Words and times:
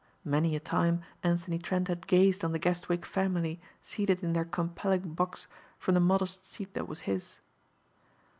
Many 0.25 0.55
a 0.55 0.59
time 0.59 1.03
Anthony 1.21 1.59
Trent 1.59 1.87
had 1.87 2.07
gazed 2.07 2.43
on 2.43 2.53
the 2.53 2.59
Guestwick 2.59 3.05
family 3.05 3.61
seated 3.83 4.23
in 4.23 4.33
their 4.33 4.45
compelling 4.45 5.13
box 5.13 5.45
from 5.77 5.93
the 5.93 5.99
modest 5.99 6.43
seat 6.43 6.73
that 6.73 6.87
was 6.87 7.01
his. 7.01 7.39